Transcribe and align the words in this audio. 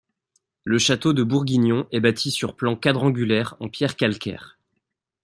Le 0.63 0.79
château 0.79 1.13
de 1.13 1.21
Bourguignon 1.21 1.85
est 1.91 1.99
bâti 1.99 2.31
sur 2.31 2.55
plan 2.55 2.75
quadrangulaire 2.75 3.55
en 3.59 3.69
pierre 3.69 3.95
calcaire. 3.95 4.57